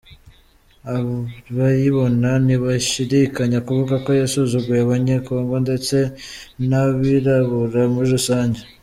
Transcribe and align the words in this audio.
Abayibona 1.55 2.29
ntibashidikanya 2.45 3.59
kuvuga 3.67 3.95
ko 4.05 4.09
yasuzuguye 4.21 4.81
Abanyekongo 4.83 5.55
ndetse 5.65 5.97
n’abirabura 6.69 7.81
muri 7.93 8.09
rusange. 8.15 8.61